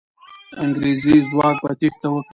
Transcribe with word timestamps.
انګریزي 0.63 1.15
ځواک 1.29 1.57
به 1.63 1.71
تېښته 1.79 2.07
وکړي. 2.11 2.29